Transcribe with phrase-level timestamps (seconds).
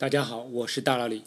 [0.00, 1.24] 大家好，我是大老李。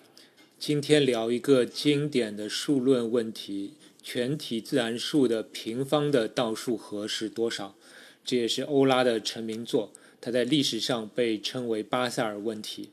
[0.58, 7.76] 今天聊一个经典的数论问题：全体自然数的平方的倒数和是多少？
[8.26, 12.90] 这也是欧拉的成名作，它在历史上被称为巴塞尔问题。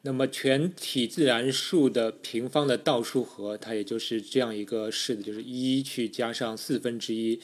[0.00, 7.40] 那么，全体自然数的平方的倒数和，它也就是这样一个式子，就是一去加上四分之一，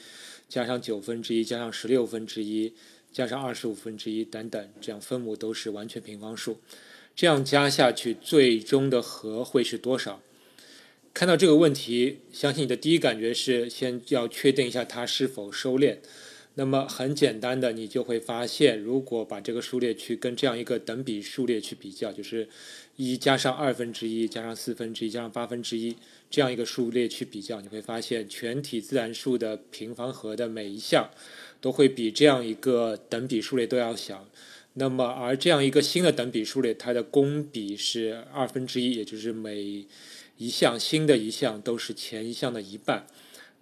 [0.49, 2.75] 加上九分之一，加上十六分之一，
[3.13, 6.59] 加上二十五分之一等等，这样分母都是完全平方数。
[7.19, 10.23] 这样加下去，最终的和会是多少？
[11.13, 15.97] 看到这个问题，相信你的第一感觉是先要确定一下它是否收敛。
[16.55, 22.49] 那么很简单的，你就会发现，如果把这个数列去跟这样一个等比数列去比较，就是
[22.95, 25.97] 一加上二分之一加上四分之一加上八分之一
[26.31, 31.11] 这样一个数列去比较，你会发现全体自然数的平方和的每一项
[31.61, 34.29] 都会比这样一个等比数列都要小。
[34.79, 39.85] 那么，而这样一个新的等比数列，它的公比是二分之一，也就是每
[40.37, 43.05] 一项新的一项都是前一项的一半。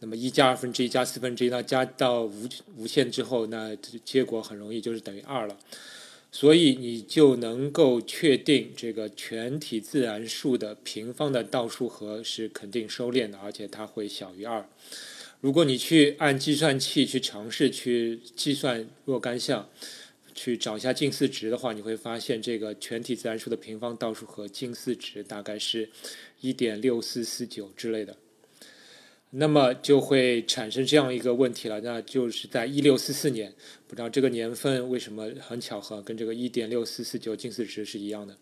[0.00, 5.56] 那么一加二分之一加四分之一，那加到无无限之后，那结果很容易就是等于二了。
[6.30, 14.68] 所以你就能够确定这个全体自然数的平方的倒数和是肯定收敛的，而且它会小于二。
[15.40, 19.66] 如果你去按计算器去尝试去计算若干项。
[20.36, 25.88] 去找一下近似值的话，你会发现这个全体自然数的平方倒数和近似值大概是
[26.42, 28.18] 1.6449之类的，
[29.30, 33.54] 那么就会产生这样一个问题了，那就是在1644年，
[33.88, 38.36] 不知道这个年份为什么很巧合，跟这个1.6449近似值是一样的，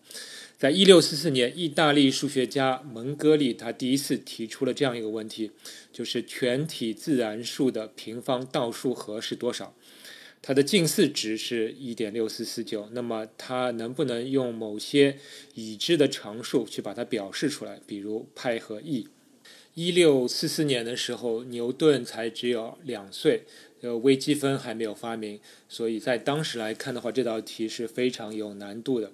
[0.57, 5.51] 在1644年，意大利数学家蒙哥利他第一次提出了这样一个问题，
[5.93, 9.73] 就是全体自然数的平方倒数和是多少？
[10.47, 15.17] 它的近似值是1.6449，那么它能不能用某些
[15.55, 17.79] 已知的常数去把它表示出来？
[17.87, 19.07] 比如派和 e。
[19.75, 23.41] 1644年的时候，牛顿才只有两岁，
[23.81, 29.11] 呃，微积分还没有发明，所以在当时来看的话，这道题是非常有难度的。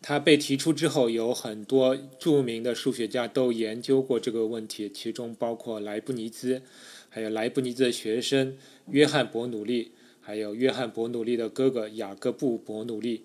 [0.00, 6.62] 它被提出之后，有很多著名的数学家都研究过这个问题，其中包括莱布尼兹，
[7.08, 8.56] 还有莱布尼兹的学生
[8.92, 9.90] 约翰伯努利。
[10.28, 13.24] 还有约翰·伯努利的哥哥雅各布·伯努利，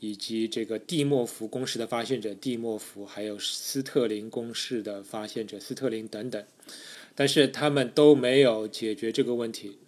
[0.00, 6.44] 以及这个蒂莫夫公式的发现者蒂莫夫，还有斯特林公式的发现者斯特林等等，
[7.14, 9.78] 但是他们都没有解决这个问题。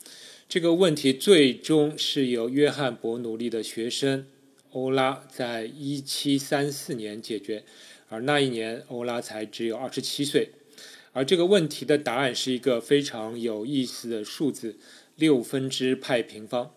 [0.49, 4.25] 这个问题最终是由约翰·伯努利的学生
[4.73, 7.63] 欧拉在一七三四年解决，
[8.09, 10.53] 而那一年欧拉才只有二十七岁。
[11.13, 14.77] 而这个问题的答案是一个非常有意思的数字。
[15.17, 16.75] 六分之派平方，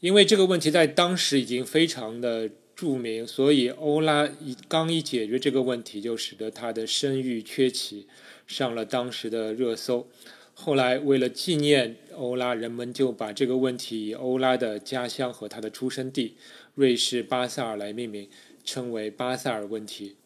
[0.00, 8.06] 因为这个问题在当时已经非常的著名，所以欧拉一刚一解决这个问题，就使得他的声誉鹊起，
[8.46, 10.08] 上了当时的热搜。
[10.52, 16.36] 后来为了纪念欧拉，人们就把这个问题以欧拉的家乡和他的出生地
[16.74, 18.28] 瑞士巴塞尔来命名，
[18.64, 20.16] 称为巴塞尔问题。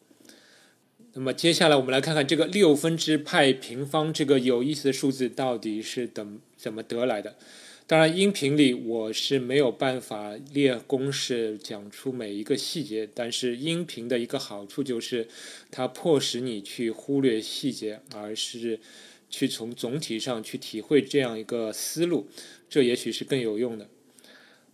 [1.13, 7.35] 那么接下来我们来看看这个六分之派平方这个有意思的数字到底是怎怎么得来的。
[7.85, 15.27] 当然，音频里我是没有办法列公式讲出每一个细节，但是音频的一个好处就是
[15.69, 18.79] 它迫使你去忽略细节，而是
[19.29, 22.27] 去从总体上去体会这样一个思路，
[22.69, 23.89] 这也许是更有用的。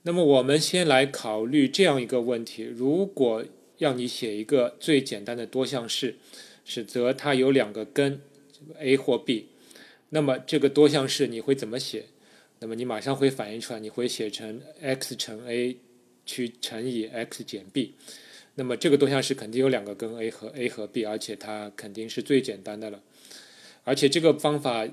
[0.04, 3.44] 那么我们先来考虑这样一个问题：如果
[3.78, 6.16] 要你写一个最简单的多项式，
[6.66, 8.22] 使则它有两个根
[8.80, 9.48] ，a 或 b，
[10.10, 12.06] 那么这个多项式你会怎么写？
[12.60, 15.78] 那么你马上会反映出来，你会写成 x 乘 a
[16.26, 17.94] 去乘以 x 减 b，
[18.56, 23.04] 那么这个多项式肯定有两个根 a 和 a 和 b，而且它肯定是最简单的了，
[23.84, 24.88] 而且这个方法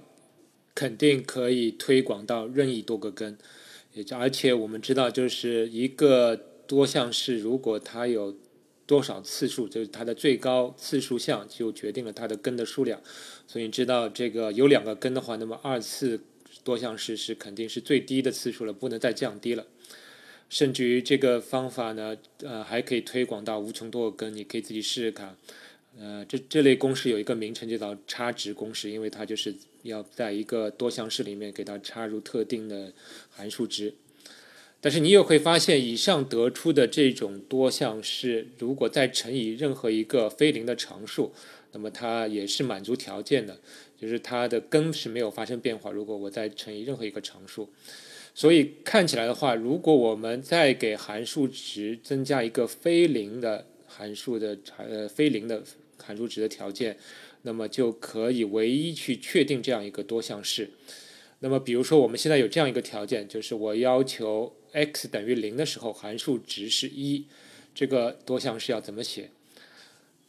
[0.74, 3.38] 肯定可以推广到任意多个根，
[4.12, 8.36] 而且我们知道就是一个多项式如果它有
[8.86, 13.00] 多少次数，就是它的最高次数项就决定了它的根的数量。
[13.46, 16.20] 所以你知道这个有两个根的话，那么二次
[16.62, 19.66] 多项式是肯定是最低的次数了，不能再降低了。
[20.50, 25.36] 甚至于这个方法呢，呃，还可以推广到无穷多个根，你可以自己试试看。
[25.98, 32.92] 呃，这这类公式有一个名称就叫差值公式，因为它就是要在一个多项式里面给它插入特定的
[33.30, 33.94] 函数值。
[34.84, 41.32] 但是你也会发现，以上得出的这种多项式，如果再乘以任何一个非零的常数，
[41.72, 43.58] 那么它也是满足条件的，
[43.98, 45.90] 就是它的根是没有发生变化。
[45.90, 47.70] 如果我再乘以任何一个常数，
[48.34, 55.62] 所以看起来的话，如果我们再给函数值增加一个非零的函数的呃非零的
[55.96, 56.98] 函数值的条件，
[57.40, 60.68] 那么就可以唯一去确定这样一个多项式。
[61.44, 67.26] 那么比如说我们现在有这样一个条件，就是我要求 x 等于零的时候，函数值是一，
[67.74, 69.28] 这个多项式要怎么写？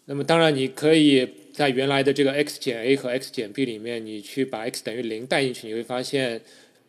[0.08, 6.42] 那么当然，你可以在原来的这个 x 减 a 和 x 减 b 里面，你去把 x 等于零带进去，你会发现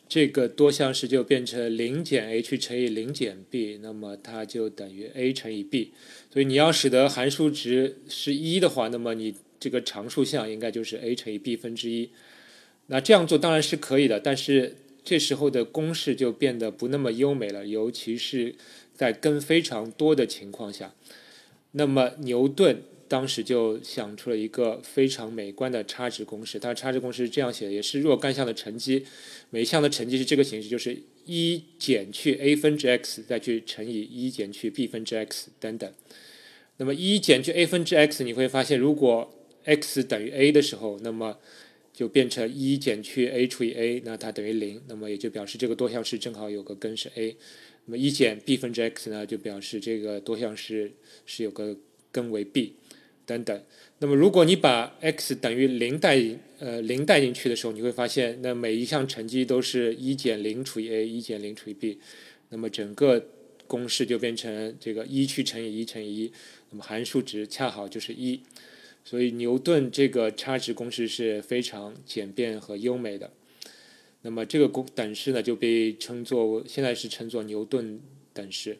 [0.08, 5.92] 这个多项式就变成零减 a 去乘以零减 b，那么它就等于 a 乘以 b。
[6.32, 12.10] 所以你要使得函数值是一的话，那么你这个常数项应该就是 a 乘以 b 分之一。
[12.86, 18.54] 那这样做当然是可以的，但是这时候的公式就变得不那么优美了，尤其是
[18.94, 20.94] 在根非常多的情况下。
[21.72, 22.82] 那么牛顿。
[23.08, 29.06] 当时就想出了一个非常美观的差值公式，它的差值公式是这样写的，也是若干项的乘积，
[29.50, 35.88] 每一项的乘积是这个形式，就是一减去 a 分之 x，再去乘以一减去 b 分之 x 等等。
[36.78, 41.38] 那么一减去 a 分之 x，你会发现，如果 x 等于 a 的时候，那么
[41.96, 47.34] 就变成一减去 a 除以 a，那它等于零，那么也就表示这个多项式正好有个根是 a。
[47.86, 50.92] 那么一减 b 分之 x 呢，就表示这个多项式
[51.24, 51.74] 是有个
[52.12, 52.74] 根为 b。
[53.24, 53.62] 等等，
[53.98, 56.22] 那么如果你把 x 等于零带
[56.60, 61.98] 呃零带进去的时候，你会发现，那每一项乘积都是一减零除以 a，一减零除以 b，
[62.50, 63.20] 那么整个
[63.66, 66.32] 公式就变成这个一去乘以一乘以一，
[66.70, 68.40] 那么函数值恰好就是一，
[69.08, 73.30] 所以牛顿这个差值公式是非常简便和优美的。
[74.22, 78.00] 那么这个公等式呢，就被称作现在是称作牛顿
[78.34, 78.78] 等式。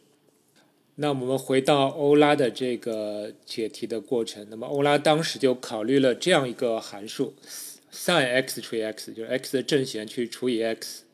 [0.96, 4.44] 那我们回到欧拉的这个解题的过程。
[4.50, 7.34] 那么欧拉当时就考虑了这样一个函数
[7.92, 11.04] ：sin x 除以 x，就是 x 的正弦去除以 x。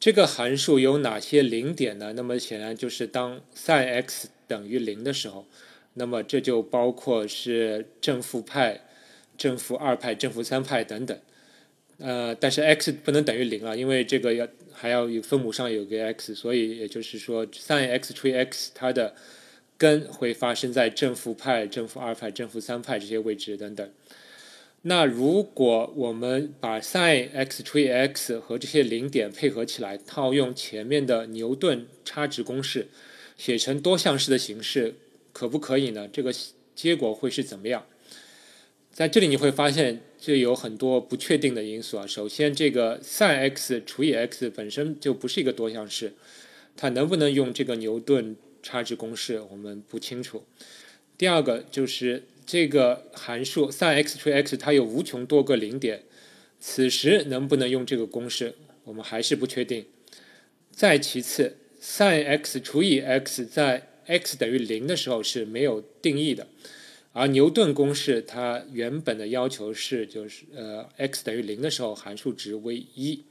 [0.00, 2.12] 这个函数有哪些零点呢？
[2.16, 5.46] 那么显然就是当 sin x 等于零的时候，
[5.98, 8.82] 那么这就包括是正负派、
[9.36, 11.18] 正负二派、正负三派等等。
[11.98, 19.14] 呃，但是 x 不能等于零啊，因为这个要还要有分母上有个 x，所以也就是说，sin x 除以 x 它的
[19.78, 23.90] 根会发生在正负派、正负二派、正负三派这些位置等等。
[24.82, 32.88] 那如果我们把 sin x 除以 x 和这些零点配合起来，套用前面的牛顿差值公式，
[33.38, 34.94] 写成多项式的形式，
[35.36, 36.08] 可不可以呢？
[36.10, 36.34] 这个
[36.74, 37.84] 结果会是怎么样？
[38.90, 42.06] 在这里你会发现，就有很多不确定的因素啊。
[42.06, 46.14] 首先，这个 sin x 除以 x 本身就不是一个多项式，
[46.74, 50.44] 它能不能用这个牛顿差值公式，我们不清楚。
[51.18, 56.04] 第二个就是这个函数 sin x 除以 x 它有无穷多个零点，
[56.58, 58.54] 此时能不能用这个公式，
[58.84, 59.84] 我们还是不确定。
[60.70, 66.46] 再其次，sin x 除以 x 在 x 等于零的时候是没有定义的。
[67.12, 73.24] 而牛顿公式它原本的要求是，就是呃，x 等于零的时候，函数值为一。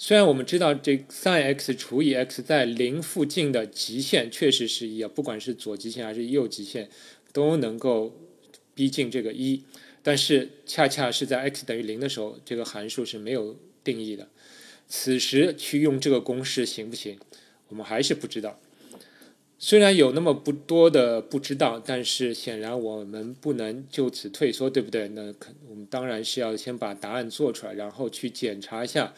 [0.00, 6.88] 虽然我们知道这 sin x 除以 x 在零附近的极限确实是一啊，不管是左极限还是右极限，
[7.32, 8.16] 都能够
[8.76, 9.64] 逼近这个一，
[10.04, 14.28] 但是恰恰是在 x 等于零的时候，这个函数是没有定义的。
[14.86, 17.18] 此时去用这个公式行不行？
[17.70, 18.60] 我们还是不知道。
[19.60, 25.08] 虽然有那么不多的不知道，但是显然我们不能就此退缩，对不对？
[25.08, 29.12] 那可我们当然是要先把答案做出来，然后去检查一下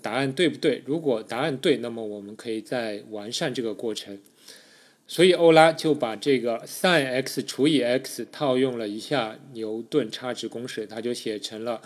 [0.00, 0.82] 答案对不对。
[0.86, 4.18] 如果答案对，那么我们可以再完善这个过程。
[5.06, 11.82] 所以欧拉就把这个 sin x 除以 x 套用了一下牛顿差值公式，他就写成了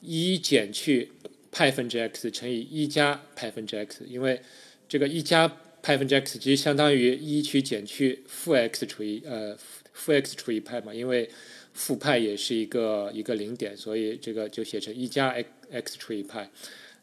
[0.00, 1.12] 一减去
[1.52, 4.40] 派分之 x 乘以一加派分之 x，因为
[4.88, 5.58] 这个一加。
[5.84, 9.54] 派分之 x 其实相当于一去减去负 x 除以呃
[9.92, 11.28] 负 x 除以派嘛，因为
[11.74, 16.50] 负派也是一个一个零点，所以这个就写成一加 x x 除以派。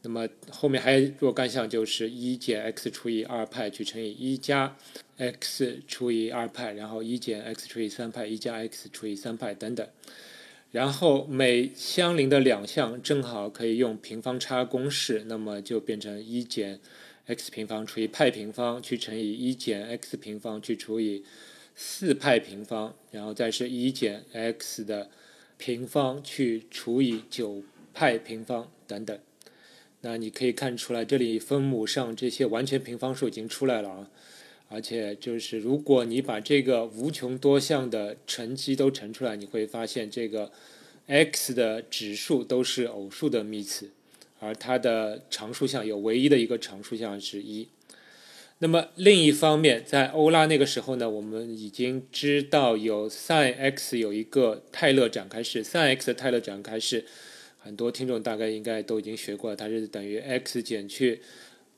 [0.02, 4.76] 那么后面还有若干项，就是一减 x 除以二派去乘以一加
[5.18, 9.88] x 除以二派，然后一减 x 除以三派，一加 x 除以三派等等。
[10.72, 16.80] 然后每相邻的两项正好可以用平方差公式，那么就变成一减。
[17.34, 21.24] X 平方除以派平方去乘以一减 x 平方去除以
[21.76, 25.10] 四派平方，然后再是一减 x 的
[25.58, 29.18] 平方去除以九派平方等等。
[30.02, 34.10] 那你可以看出来，这里分母上这些完全平方数已经出来了啊！
[34.68, 40.52] 而且就是如果你把这个无穷多项的乘积都乘出来，你会发现这个
[41.08, 43.92] x 的指数都是偶数的幂次。
[44.41, 47.67] 而它的常数项有唯一的一个常数项是一。
[48.57, 57.05] 那么另一方面，在欧拉那个时候呢，我们已经知道有 sin x 有一个泰勒展开式，sin x 的泰勒展开式，
[57.60, 61.21] 很多听众大概应该都已经学过了，它是等于 x 减去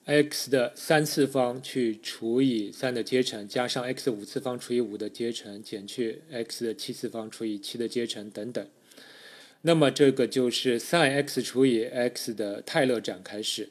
[0.05, 8.67] x 的三次方去除以三的阶乘，加上 x 五次方除以五的阶乘，减去 x 的七次方除以七的阶乘等等。
[9.65, 13.70] 那么这个就是 sin x 除以 x 的泰勒展开式。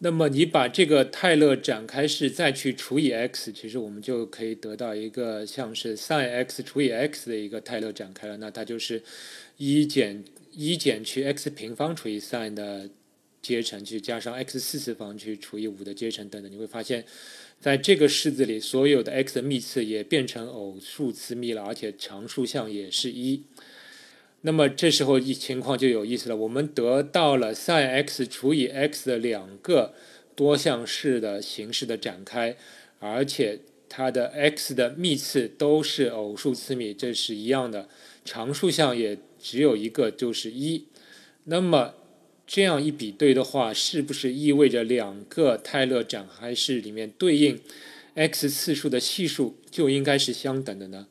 [0.00, 8.36] 那么你把这个泰勒展开式再去除以 x，其实我们就可以得到一个像是 sin x 除以 x 的一个泰勒展开了。
[8.36, 9.02] 那它就是
[9.56, 12.90] 一减一减去 x 平方除以 sin 的
[13.40, 16.52] 阶乘，去加上 x 四次方去除以五的阶乘等等。
[16.52, 17.02] 你会发现
[17.58, 23.42] 在这个式子里，所有的 x 的幂次也变成偶数次幂了，而且常数项也是一。
[24.46, 29.92] 那么这时候一情况就有意思了，我们得到了 sin x 除以 x 的两个
[30.36, 32.56] 多项式的形式的展开，
[33.00, 37.88] 而且它的 x 的幂次都是偶数次幂，这是一样的，
[38.24, 40.84] 常数项也只有一个，就是一。
[41.46, 41.94] 那么
[42.46, 47.58] 这样一比对的话，是不是意味着两个泰勒展开式里面对应
[48.14, 51.08] x 次数的系数就应该是相等的呢？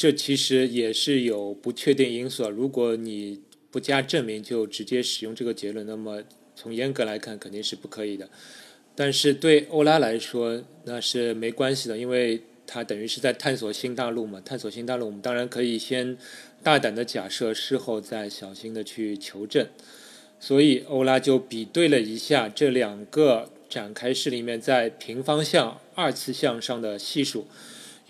[0.00, 2.48] 这其实也是有不确定因素。
[2.48, 6.22] 如果你不加证明就直接使用这个结论，那么
[6.56, 8.26] 从严格来看肯定是不可以的。
[8.94, 14.40] 但是对欧拉来说那是没关系的，因为他等于是在探索新大陆嘛。
[14.42, 16.16] 探索新大陆，我们当然可以先
[16.62, 19.66] 大胆的假设，事后再小心的去求证。
[20.40, 27.46] 所以欧拉就比对了一下这两个展开式里面在平方向二次项上的系数。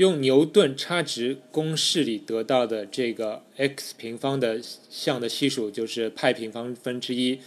[0.00, 7.38] 用牛顿差值公式里得到的这个 x 平方的项的系数就是派平方分之一，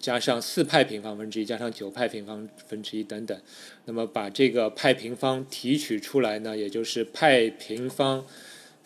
[0.00, 3.40] 加上四派平方分之一，加上九派平方分之一等等。
[3.84, 8.26] 那么把这个派平方提取出来呢，也就是派平方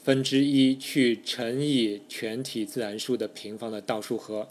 [0.03, 4.47] 分之一去乘以全体自然数的平方的倒数和。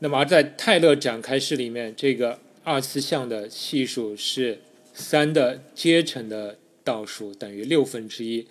[0.00, 4.58] 那么而在泰勒展开式里面，这个二次项的系数是
[4.92, 6.58] 三的阶乘的。
[6.86, 8.46] 倒数等于六分之一，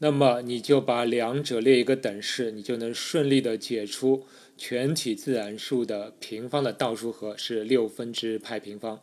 [0.00, 4.24] 那么你就把两者列一个等式，你就能顺利的解出
[4.58, 9.00] 全体自然数的平方的倒数和是六分之派平方。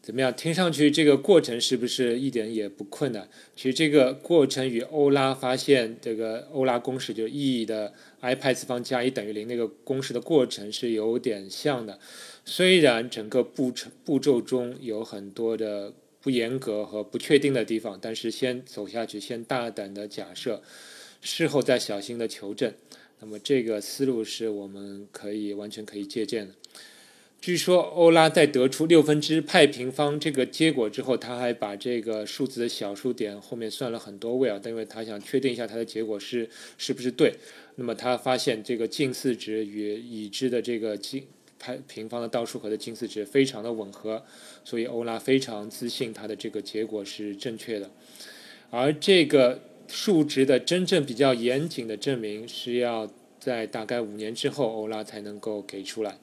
[0.00, 0.34] 怎么样？
[0.34, 3.28] 听上去这个过程是不是一点也不困难？
[3.54, 11.98] 其实这个过程与欧拉发现这个欧拉公式，就是 e 的 i 派次方加一等于零那个公式的过程是有点像的。
[12.46, 15.92] 虽然整个步程步骤中有很多的。
[16.24, 20.62] 不严格和不确定的地方，但是先走下去，先大胆的假设，
[21.20, 22.72] 事后再小心的求证。
[23.20, 26.54] 那么这个思路是我们可以完全可以借鉴的。
[27.42, 37.34] 据说欧拉在得出六分之派平方这个结果之后，他还把这个数字的小数点后面算了很多位啊，因为他想确定一下他的结果是是不是对。
[37.74, 41.26] 那么他发现这个近似值与已知的这个近。
[41.64, 44.22] 派平方的倒数和的近似值非常的吻合，
[44.64, 47.90] 所以欧拉非常自信他的这个结果是正确的。
[48.68, 56.18] 而这个数值的真正比较严谨的证明是要在大概五年之后欧拉才能够给出来。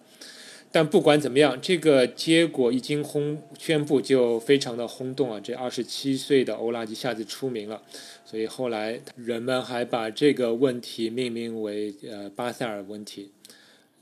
[0.74, 5.38] 但不管怎么样，这个结果一经轰宣布就非常的轰动啊！
[5.38, 7.82] 这二十七岁的欧拉一下子出名了，
[8.24, 13.32] 所以后来人们还把这个问题命名为呃巴塞尔问题。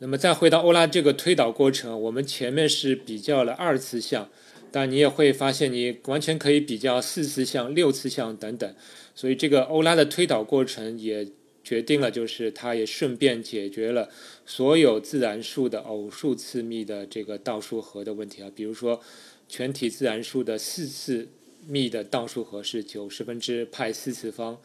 [0.01, 4.29] 那么再回到欧拉这个推导过程，我们前面是比较了二次项，
[4.71, 8.73] 但你也会发现你完全可以比较四次项、六次项等等。
[9.13, 11.27] 所以这个欧拉的推导过程也
[11.65, 14.07] 决定了，就是它也顺便解决了
[14.45, 18.49] 所有自然数的偶数次幂的这个倒数和的问题啊。
[18.55, 19.01] 比如说，
[19.49, 21.27] 全体自然数的四次
[21.67, 24.57] 幂的倒数和是九十分之派四次方。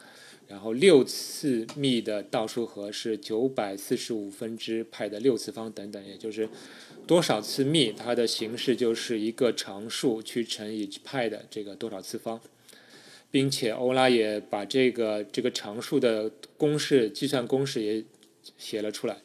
[0.47, 6.47] 然后六次幂的倒数和是九百四十五分之派的六次方等等，也就是
[7.07, 12.39] 多少次幂，它的形式就是一个常数去乘以派的这个多少次方，
[13.31, 18.03] 并且欧拉也把这个这个常数的公式计算公式也
[18.57, 19.17] 写了出来，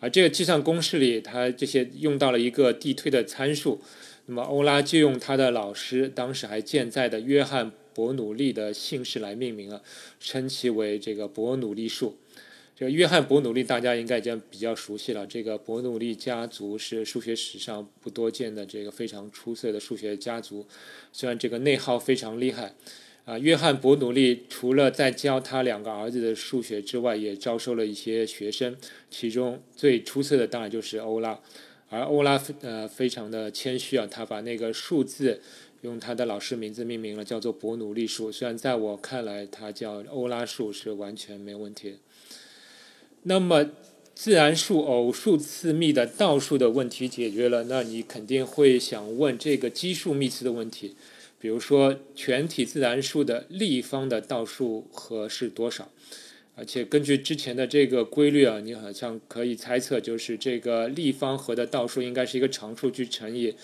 [0.00, 3.80] 而这个计算公式里，它这些用到了一个递推的参数，
[4.26, 7.70] 那么欧拉就用他的老师当时还健在的约翰。
[7.96, 9.82] 伯努利的姓氏来命名了，
[10.20, 12.18] 称其为这个伯努利数。
[12.78, 15.26] 这个约翰伯努利大家应该已经比较熟悉了。
[15.26, 20.66] 这个伯努利家族是数学史上不多见的这个非常出色的数学家族。
[21.10, 22.74] 虽然这个内耗非常厉害，
[23.24, 28.76] 啊，约翰伯努利除了在教他两个儿子的数学之外，也招收了一些学生，
[29.10, 31.40] 其中最出色的当然就是欧拉。
[31.88, 35.40] 而欧拉呃非常的谦虚啊，他把那个数字。
[35.86, 38.30] 用他的老师名字命名了，叫做伯努利数。
[38.30, 41.96] 虽然在我看来，它叫欧拉数是完全没问题。
[43.22, 43.70] 那么
[44.14, 50.96] 自然数、偶数、次幂的倒数的问题解决了，那你肯定会想问这个奇数幂次的问题，
[51.38, 55.90] 比如说全体自然数的立方的倒数和是多少？
[56.58, 63.54] 而且根据之前的这个规律啊，你好像可以猜测，就是这个立方和的倒数应该是一个常数去乘以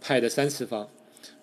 [0.00, 0.90] 派的三次方，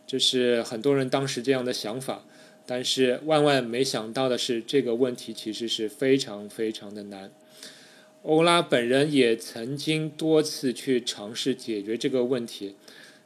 [0.09, 2.25] 这是很多人当时这样的想法。
[2.65, 7.29] 但是万万没想到的是，这个问题其实是非常非常的难。
[8.23, 12.75] 欧拉本人也曾经多次去尝试解决这个问题，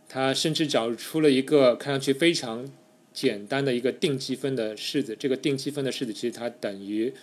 [0.09, 2.69] 他甚至找出了一个看上去非常
[3.13, 5.15] 简单的一个定积分的式子。
[5.17, 7.13] 这个定积分的式子其实它等于。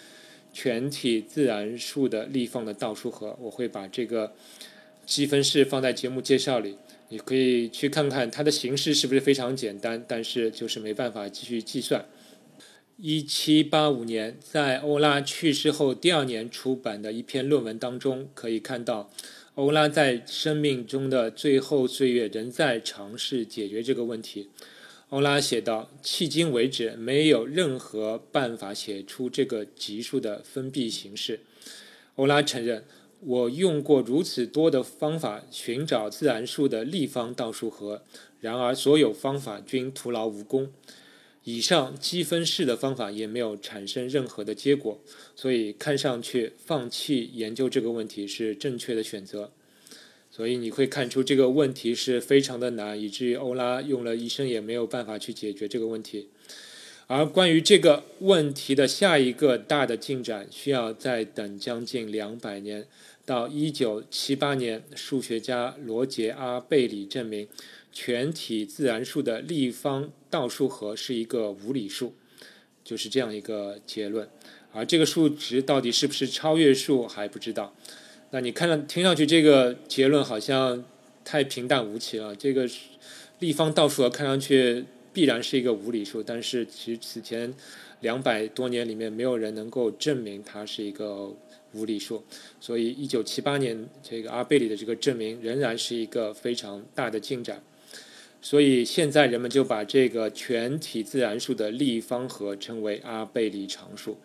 [0.52, 4.32] 全体自然数的立方的倒数和，我会把这个
[5.06, 6.76] 积分式放在节目介绍里，
[7.10, 12.06] 你可以去看看它的形式是不是非常简单，但是就是没办法继续计算。
[12.96, 19.10] 一七八五年，在欧拉去世后第二年出版的一篇论文当中，可以看到
[19.54, 24.48] 欧拉在生命中的最后岁月仍在尝试解决这个问题。
[25.08, 31.40] 欧拉写道：“迄今为止，没有任何办法写出这个级数的分闭形式。”
[32.14, 32.84] 欧拉承认
[33.20, 38.02] ：“我用过如此多的方法寻找自然数的立方倒数和，
[38.40, 40.72] 然而所有方法均徒劳无功。
[41.44, 45.00] 以上积分式的方法也没有产生任何的结果，
[45.34, 49.50] 所以看上去放弃研究这个问题是正确的选择。”
[50.32, 56.28] 所以你会看出这个问题是非常的难，以至于欧拉用了一生也没有办法去解决这个问题。
[57.08, 62.86] 而关于这个问题的下一个大的进展，需要再等将近两百年，
[63.30, 67.46] 到一九七八年，数学家罗杰·阿贝里证明
[67.92, 72.12] 全体自然数的立方倒数和是一个无理数，
[72.82, 74.28] 就是这样一个结论。
[74.72, 77.72] 而这个数值到底是不是超越数还不知道。
[78.32, 80.84] 那你看上听上去这个结论好像
[81.24, 82.34] 太平淡无奇了。
[82.34, 82.68] 这个
[83.38, 87.54] 立方倒数和看上去必然是一个无理数，但是其实此前
[88.00, 91.32] 两百多年里面没有人能够证明它是一个
[91.72, 92.22] 无理数，
[92.60, 97.62] 所以一九七八年这个阿贝里的这个证明仍然是一个非常大的进展。
[98.42, 104.18] 所以现在人们就把这个全体自然数的立方和称为阿贝里常数。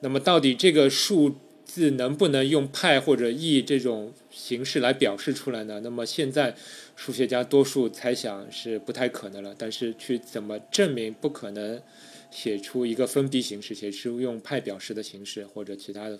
[0.00, 1.36] 那么到底这个数？
[1.68, 5.80] 字能不能用派或者 e 这种形式来表示出来呢？
[5.82, 6.54] 那么现在
[6.94, 9.52] 数学家多数猜想是不太可能了。
[9.58, 11.82] 但是去怎么证明不可能
[12.30, 16.16] 写出一个分闭形式，写出用派表示的形式或者其他的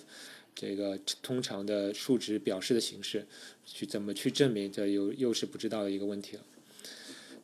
[0.56, 3.24] 这个通常的数值表示的形式，
[3.64, 4.72] 去怎么去证明？
[4.72, 6.42] 这又又是不知道的一个问题了。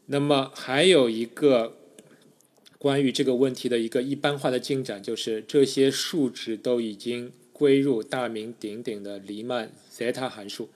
[0.07, 1.77] 那么还有一个
[2.79, 7.31] 关于这个问题的一个一般化的进展，就是这些数值都已经。
[7.53, 10.68] 归入大名鼎鼎的黎曼 zeta 函数。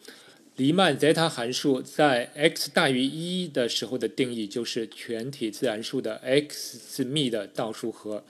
[0.55, 8.23] 黎曼 zeta 函数在 x 大于一的时候的定义就是全体自然数的 x 次幂的倒数和。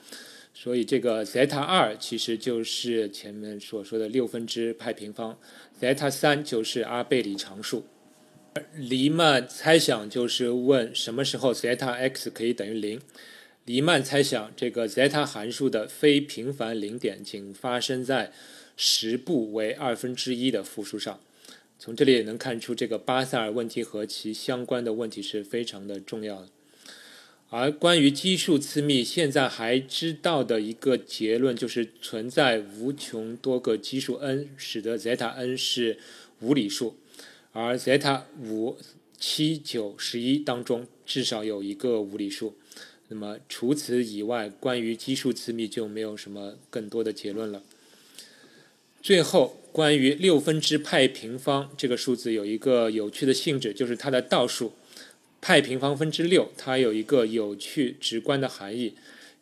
[0.58, 5.38] 所以这个 zeta 二其实就是前面所说的六分之派平方
[5.78, 7.84] ，zeta 三就是阿贝里常数。
[8.74, 12.98] 黎曼猜想就是问什么时候 zeta x 可以等于零。
[13.66, 18.32] 黎曼猜想，这个 zeta 函数的非平凡零点仅发生在
[18.78, 21.20] 实部为二分之一的复数上。
[21.78, 26.46] 从这里也能看出，这个巴塞尔问题和其相关的问题是非常的重要。
[27.48, 35.98] 而关于奇数次幂，现在还知道的一个结论就是存在无穷多个奇数 n，使得 zeta n 是
[36.40, 36.96] 无理数。
[37.52, 38.76] 而 zeta 五、
[39.16, 42.56] 七、九、十一当中，至少有一个无理数。
[43.08, 47.62] 那么除此以外，关于奇数次幂就没有什么更多的结论了。
[49.00, 54.72] 最后，关于六分之派平方这个数字有一个有趣的性质，就是它的倒数
[55.40, 58.94] 派平方分之六，它有一个有趣直观的含义，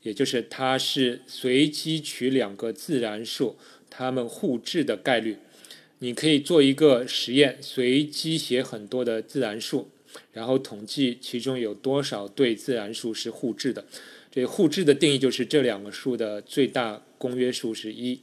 [0.02, 3.56] 也就是它是随机取两个自然数，
[3.88, 5.38] 它们互质的概率。
[6.00, 9.90] 你可以做一个实验，随机写很多的自然数。
[10.32, 13.84] 然后统计其中有多少对自然数是互质的。
[14.30, 18.20] 这互质的定义就是这两个数的最大公约数是一。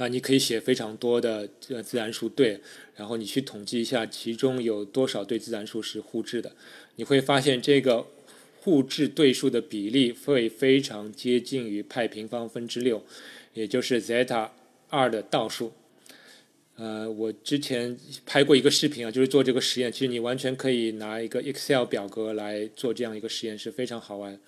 [0.00, 2.58] 那你可以写非常多的这自然数对，
[2.96, 6.56] 然后你去统计一下其中有多少对自然数是互质的。
[6.96, 8.06] 你会发现这个
[8.62, 13.04] 互质对数的比例会非常接近于派平方分之六，
[13.52, 14.48] 也就是 zeta
[14.88, 15.74] 二的倒数。
[16.76, 24.40] 呃，我之前拍过一个视频啊，就是做这个实验，其实你完全可以拿一个 Excel 表格来做这样一个实验，是非常好玩。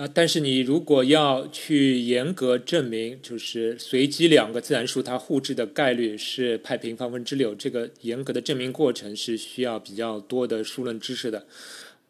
[0.00, 11.46] 啊，但是你如果要去严格证明，就是随机两个自然数它互质的概率是派平方分之六，这个严格的证明过程是需要比较多的数论知识的。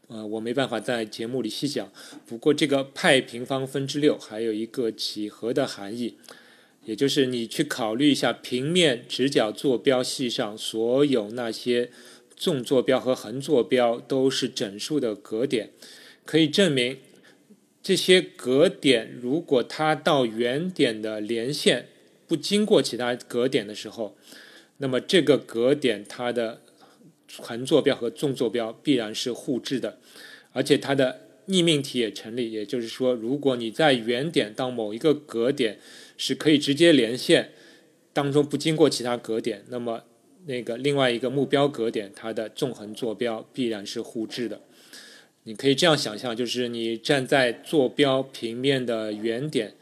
[0.06, 1.90] 呃，我没办法在节目里细讲。
[2.28, 6.14] 不过这个派平方分之六还有一个几何的含义，
[6.84, 11.90] 也就是你去考虑一下平面直角坐标系上所有那些
[12.36, 15.70] 纵坐标和横坐标都是整数的格点，
[16.24, 16.98] 可以证明
[17.82, 21.88] 这些格点如果它到原点的连线
[22.26, 24.16] 不经过其他格点的时候，
[24.78, 26.60] 那么这个格点它的。
[27.38, 30.00] 横坐标和纵坐标必然是互质的，
[30.50, 32.50] 而且它的逆命题也成立。
[32.50, 35.78] 也就是说，如果你在原点到某一个格点
[36.16, 37.52] 是可以直接连线，
[38.12, 40.02] 当中不经过其他格点，那么
[40.46, 44.60] 那个另外一个目标格点它的纵横坐标必然是互质的。
[45.44, 49.74] 你可以这样想象，就是你站在坐标平面的原点。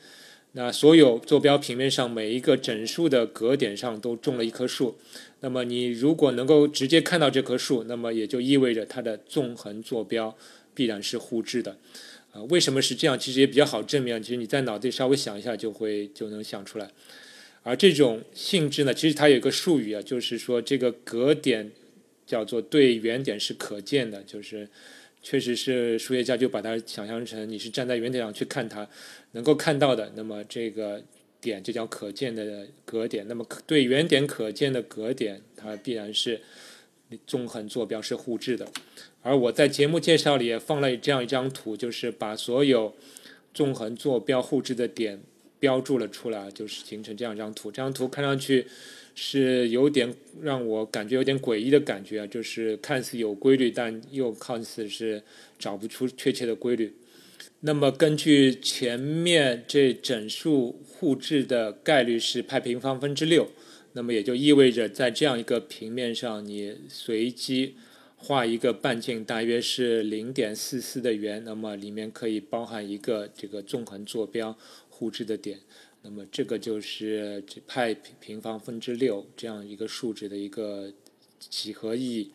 [0.52, 4.96] 那所有坐标平面上每一个整数的格点上都种了一棵树，
[5.40, 10.36] 那么你如果能够直接看到这棵树，那么也就意味着它的纵横坐标
[10.74, 11.76] 必然是互质的。
[12.32, 13.18] 啊，为什么是这样？
[13.18, 16.90] 其实也比较好证明，其实你在脑子里稍微想一下就会就能想出来。
[17.62, 21.70] 而这种性质呢，其实它有一个术语啊，就是说这个格点
[22.26, 24.68] 叫做对原点是可见的，就是。
[25.28, 28.88] 确实是数学家就把它想象成你是站在原点上去看它，
[29.32, 31.02] 能够看到的，那么这个
[31.38, 33.28] 点就叫可见的格点。
[33.28, 36.40] 那么对原点可见的格点，它必然是
[37.26, 38.66] 纵横坐标是互质的。
[39.20, 42.96] 而我在节目介绍里也放了这样一张图，就是把所有
[43.52, 45.20] 纵横坐标互质的点
[45.60, 47.70] 标注了出来，就是形成这样一张图。
[47.70, 48.66] 这张图看上去。
[49.20, 55.20] 是有点让我感觉有点诡异的感觉啊，就是看似有规律，但又看似是
[55.58, 56.94] 找不出确切的规律。
[57.62, 63.50] 那么根据前面这整数互质的概率是派平方分之六，
[63.94, 67.74] 那么也就意味着在这样一个平面上，你随机
[68.14, 74.56] 画一个半径大约是零点四四的圆，那么里面可以包含一个这个纵横坐标
[74.88, 75.58] 互质的点。
[76.02, 80.92] 那么这个就是派平方分之六这样一个数值的一个
[81.38, 82.32] 几何意义。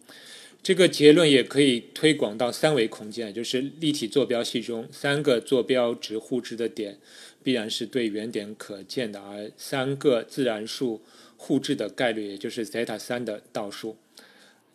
[0.61, 6.97] 这个结论也可以推广到三维空间，就是立体坐标系中三个坐标值互质的点
[7.43, 11.01] 必然是对原点可见的，而三个自然数
[11.35, 13.97] 互质的概率也就是西塔三的倒数。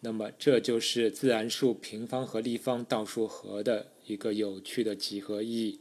[0.01, 5.79] 那么这就是自然数平方和立方倒数和的一个有趣的几何意义。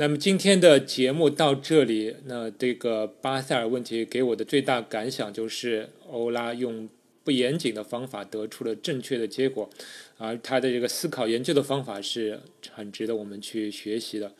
[0.00, 6.88] 那么今天的节目到这里，那这个巴塞尔问题给我的最大感想就是，欧拉用
[7.22, 9.68] 不严谨的方法得出了正确的结果，
[10.16, 12.40] 而他的这个思考研究的方法是
[12.72, 14.32] 很值得我们去学习的，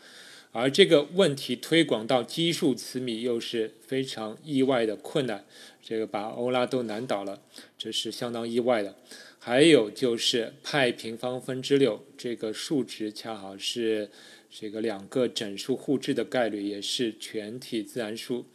[0.51, 5.44] 而这个问题推广到奇数词密又是非常意外的困难，
[5.83, 7.42] 这个把欧拉都难倒了，
[7.77, 8.96] 这是相当意外的。
[9.38, 14.09] 还有就是派平方分之六这个数值恰好是。
[14.51, 18.47] 这个两个整数互质的概率也是全体自然数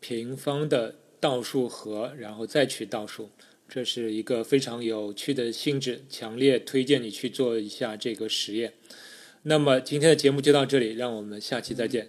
[0.00, 3.28] 平方的倒数和，然后再取倒数，
[3.68, 8.72] 这是一个非常有趣的性质，强烈推荐你去做一下这个实验。
[9.42, 12.08] 那么今天的节目就到这里，让我们下期再见。